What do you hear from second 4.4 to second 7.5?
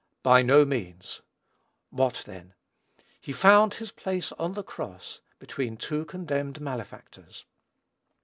the cross, between two condemned malefactors.